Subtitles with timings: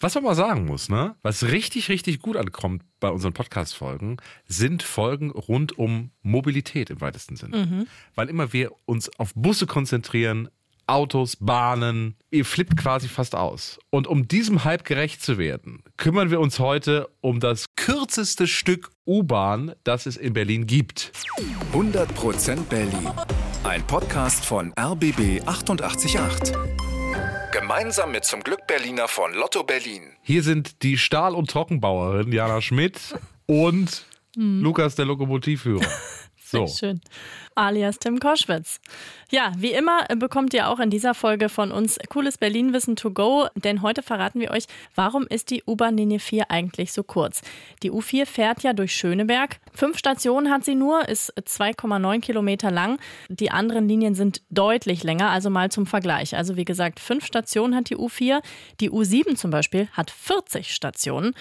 [0.00, 1.16] Was man mal sagen muss, ne?
[1.22, 7.34] Was richtig, richtig gut ankommt bei unseren Podcast-Folgen, sind Folgen rund um Mobilität im weitesten
[7.34, 7.86] Sinne.
[8.14, 10.48] Weil immer wir uns auf Busse konzentrieren,
[10.86, 13.78] Autos, Bahnen, ihr flippt quasi fast aus.
[13.90, 18.90] Und um diesem Hype gerecht zu werden, kümmern wir uns heute um das kürzeste Stück
[19.04, 21.12] U-Bahn, das es in Berlin gibt.
[21.72, 23.10] 100% Berlin.
[23.64, 26.87] Ein Podcast von RBB 888.
[27.50, 30.02] Gemeinsam mit zum Glück Berliner von Lotto Berlin.
[30.20, 33.00] Hier sind die Stahl- und Trockenbauerin Jana Schmidt
[33.46, 34.04] und
[34.36, 35.86] Lukas, der Lokomotivführer.
[36.50, 36.66] So.
[36.66, 37.00] Sehr schön.
[37.54, 38.80] Alias Tim Koschwitz.
[39.30, 43.10] Ja, wie immer äh, bekommt ihr auch in dieser Folge von uns cooles Berlin-Wissen to
[43.10, 47.42] go, denn heute verraten wir euch, warum ist die U-Bahn-Linie 4 eigentlich so kurz?
[47.82, 49.60] Die U4 fährt ja durch Schöneberg.
[49.74, 52.98] Fünf Stationen hat sie nur, ist 2,9 Kilometer lang.
[53.28, 56.34] Die anderen Linien sind deutlich länger, also mal zum Vergleich.
[56.34, 58.40] Also wie gesagt, fünf Stationen hat die U4.
[58.80, 61.34] Die U7 zum Beispiel hat 40 Stationen.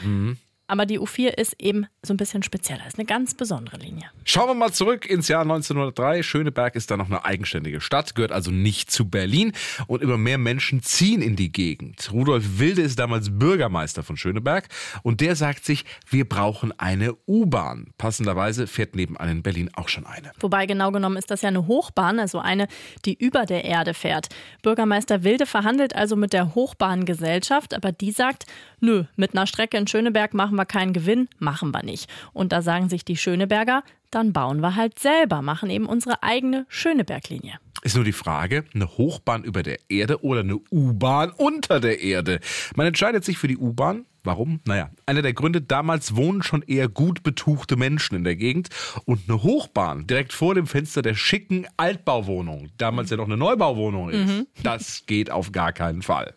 [0.68, 4.12] Aber die U4 ist eben so ein bisschen spezieller, ist eine ganz besondere Linie.
[4.26, 6.24] Schauen wir mal zurück ins Jahr 1903.
[6.24, 9.54] Schöneberg ist da noch eine eigenständige Stadt, gehört also nicht zu Berlin
[9.88, 12.12] und immer mehr Menschen ziehen in die Gegend.
[12.12, 14.68] Rudolf Wilde ist damals Bürgermeister von Schöneberg
[15.04, 17.94] und der sagt sich, wir brauchen eine U-Bahn.
[17.98, 20.32] Passenderweise fährt nebenan in Berlin auch schon eine.
[20.42, 22.68] Wobei genau genommen ist das ja eine Hochbahn, also eine,
[23.06, 24.28] die über der Erde fährt.
[24.64, 28.46] Bürgermeister Wilde verhandelt also mit der Hochbahngesellschaft, aber die sagt,
[28.80, 32.10] nö, mit einer Strecke in Schöneberg machen wir keinen Gewinn, machen wir nicht.
[32.34, 36.66] Und da sagen sich die Schöneberger, dann bauen wir halt selber, machen eben unsere eigene
[36.70, 37.60] Schöneberglinie.
[37.84, 42.40] Ist nur die Frage, eine Hochbahn über der Erde oder eine U-Bahn unter der Erde.
[42.76, 44.06] Man entscheidet sich für die U-Bahn.
[44.24, 44.60] Warum?
[44.66, 48.68] Naja, einer der Gründe, damals wohnen schon eher gut betuchte Menschen in der Gegend
[49.06, 54.10] und eine Hochbahn direkt vor dem Fenster der schicken Altbauwohnung, damals ja noch eine Neubauwohnung
[54.10, 56.34] ist, das geht auf gar keinen Fall.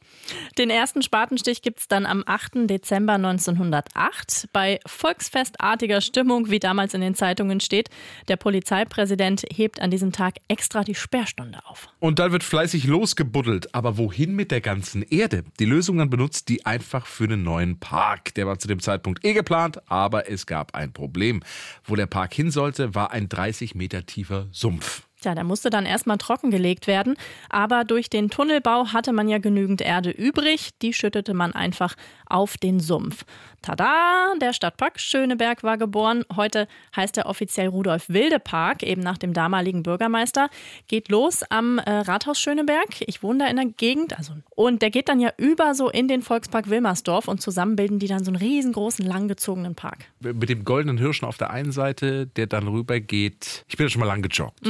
[0.56, 2.70] Den ersten Spatenstich gibt es dann am 8.
[2.70, 4.48] Dezember 1908.
[4.52, 7.90] Bei volksfestartiger Stimmung, wie damals in den Zeitungen steht.
[8.28, 11.88] Der Polizeipräsident hebt an diesem Tag extra die Sperrstunde auf.
[11.98, 13.74] Und dann wird fleißig losgebuddelt.
[13.74, 15.44] Aber wohin mit der ganzen Erde?
[15.58, 18.34] Die Lösung dann benutzt die einfach für einen neuen Park.
[18.34, 21.42] Der war zu dem Zeitpunkt eh geplant, aber es gab ein Problem.
[21.84, 25.02] Wo der Park hin sollte, war ein 30 Meter tiefer Sumpf.
[25.20, 27.16] Tja, der musste dann erstmal trockengelegt werden,
[27.50, 31.94] aber durch den Tunnelbau hatte man ja genügend Erde übrig, die schüttete man einfach
[32.26, 33.24] auf den Sumpf.
[33.60, 36.24] Tada, der Stadtpark Schöneberg war geboren.
[36.34, 36.66] Heute
[36.96, 40.48] heißt er offiziell Rudolf Wilde Park, eben nach dem damaligen Bürgermeister.
[40.88, 43.02] Geht los am äh, Rathaus Schöneberg.
[43.06, 46.08] Ich wohne da in der Gegend, also und der geht dann ja über so in
[46.08, 50.06] den Volkspark Wilmersdorf und zusammen bilden die dann so einen riesengroßen langgezogenen Park.
[50.20, 53.64] Mit dem goldenen Hirschen auf der einen Seite, der dann rüber geht.
[53.68, 54.60] Ich bin ja schon mal lang gejoggt.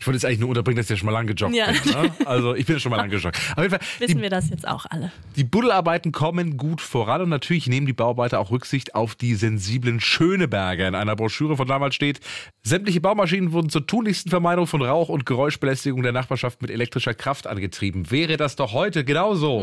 [0.00, 1.66] Ich wollte jetzt eigentlich nur unterbringen, dass ja schon mal lang gejoggt Ja.
[1.70, 1.92] bin.
[1.92, 2.10] Ne?
[2.24, 3.36] Also ich bin schon mal lang gejoggt.
[3.54, 5.12] Auf jeden Fall, Wissen die, wir das jetzt auch alle?
[5.36, 10.00] die Buddelarbeiten kommen gut voran und natürlich nehmen die Bauarbeiter auch Rücksicht auf die sensiblen
[10.00, 10.88] Schöneberger.
[10.88, 12.20] In einer Broschüre von damals steht,
[12.62, 17.46] sämtliche Baumaschinen wurden zur tunlichsten Vermeidung von Rauch- und Geräuschbelästigung der Nachbarschaft mit elektrischer Kraft
[17.46, 18.10] angetrieben.
[18.10, 19.60] Wäre das doch heute genauso?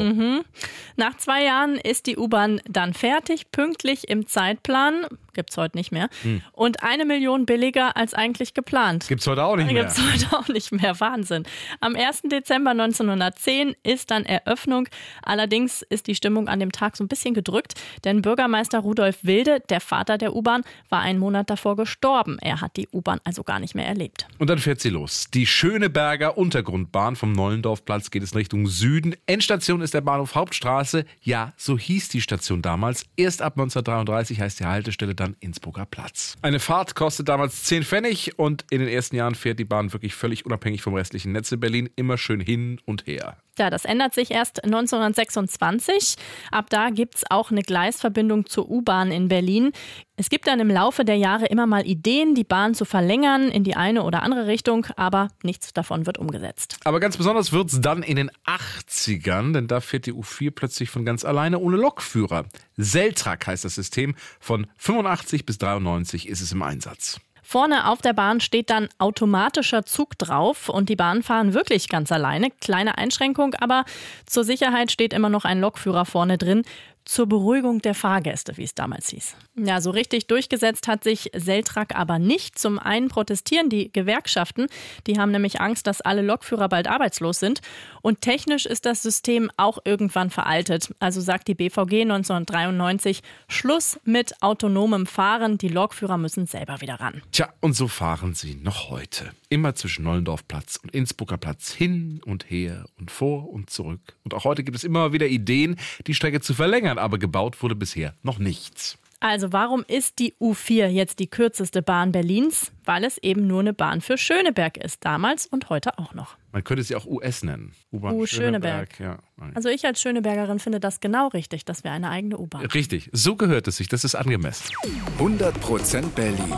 [0.97, 5.05] Nach zwei Jahren ist die U-Bahn dann fertig, pünktlich im Zeitplan.
[5.33, 6.09] Gibt's heute nicht mehr.
[6.53, 9.05] Und eine Million billiger als eigentlich geplant.
[9.07, 9.83] Gibt's heute auch nicht mehr.
[9.83, 10.99] Gibt's heute auch nicht mehr.
[10.99, 11.43] Wahnsinn.
[11.79, 12.23] Am 1.
[12.23, 14.87] Dezember 1910 ist dann Eröffnung.
[15.21, 19.61] Allerdings ist die Stimmung an dem Tag so ein bisschen gedrückt, denn Bürgermeister Rudolf Wilde,
[19.69, 22.37] der Vater der U-Bahn, war einen Monat davor gestorben.
[22.39, 24.27] Er hat die U-Bahn also gar nicht mehr erlebt.
[24.39, 25.27] Und dann fährt sie los.
[25.33, 29.15] Die Schöneberger Untergrundbahn vom Neulendorfplatz geht es Richtung Süden.
[29.25, 31.05] Endstation ist der Bahnhof Hauptstraße.
[31.21, 33.05] Ja, so hieß die Station damals.
[33.15, 36.35] Erst ab 1933 heißt die Haltestelle dann Innsbrucker Platz.
[36.41, 40.15] Eine Fahrt kostet damals 10 Pfennig und in den ersten Jahren fährt die Bahn wirklich
[40.17, 43.37] völlig unabhängig vom restlichen Netz in Berlin immer schön hin und her.
[43.57, 46.15] Ja, das ändert sich erst 1926.
[46.51, 49.71] Ab da gibt's auch eine Gleisverbindung zur U-Bahn in Berlin.
[50.15, 53.63] Es gibt dann im Laufe der Jahre immer mal Ideen, die Bahn zu verlängern in
[53.63, 56.77] die eine oder andere Richtung, aber nichts davon wird umgesetzt.
[56.83, 61.05] Aber ganz besonders wird's dann in den 80ern, denn da fährt die U4 plötzlich von
[61.05, 62.45] ganz alleine ohne Lokführer.
[62.75, 64.15] Seltrak heißt das System.
[64.39, 67.19] Von 85 bis 93 ist es im Einsatz.
[67.49, 72.11] Vorne auf der Bahn steht dann automatischer Zug drauf und die Bahnen fahren wirklich ganz
[72.11, 72.51] alleine.
[72.59, 73.85] Kleine Einschränkung, aber
[74.25, 76.63] zur Sicherheit steht immer noch ein Lokführer vorne drin.
[77.07, 79.37] Zur Beruhigung der Fahrgäste, wie es damals hieß.
[79.55, 82.59] Ja, so richtig durchgesetzt hat sich Seltrak aber nicht.
[82.59, 84.67] Zum einen protestieren die Gewerkschaften.
[85.07, 87.61] Die haben nämlich Angst, dass alle Lokführer bald arbeitslos sind.
[88.01, 90.93] Und technisch ist das System auch irgendwann veraltet.
[90.99, 95.57] Also sagt die BVG 1993, Schluss mit autonomem Fahren.
[95.57, 97.21] Die Lokführer müssen selber wieder ran.
[97.31, 99.31] Tja, und so fahren sie noch heute.
[99.47, 104.01] Immer zwischen Nollendorfplatz und Innsbrucker Platz hin und her und vor und zurück.
[104.25, 106.96] Und auch heute gibt es immer wieder Ideen, die Strecke zu verlängern.
[106.97, 108.97] Jahren, aber gebaut wurde bisher noch nichts.
[109.19, 112.71] Also warum ist die U4 jetzt die kürzeste Bahn Berlins?
[112.85, 116.37] Weil es eben nur eine Bahn für Schöneberg ist, damals und heute auch noch.
[116.51, 117.73] Man könnte sie auch US nennen.
[117.91, 118.93] U-Bahn U Schöneberg.
[118.95, 119.19] Schöneberg.
[119.39, 119.53] Ja.
[119.55, 122.71] Also ich als Schönebergerin finde das genau richtig, dass wir eine eigene U-Bahn haben.
[122.71, 124.71] Richtig, so gehört es sich, das ist angemessen.
[125.17, 126.55] 100% Berlin.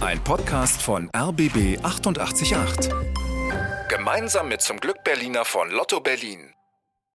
[0.00, 2.90] Ein Podcast von RBB 888.
[3.90, 6.54] Gemeinsam mit zum Glück Berliner von Lotto Berlin.